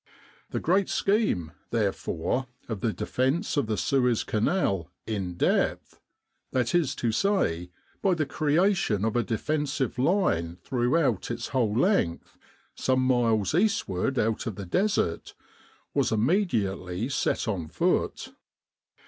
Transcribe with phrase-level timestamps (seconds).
[0.49, 5.99] The great scheme, therefore, of the defence of the Suez Canal "in depth"
[6.53, 7.69] that is to say,
[8.01, 11.53] by the creation of a defensive line throughout its With the R.A.M.C.
[11.53, 11.75] in Egypt whole
[12.33, 12.37] length,
[12.73, 15.35] some miles eastward out on the Desert
[15.93, 18.33] was immediately set on foot.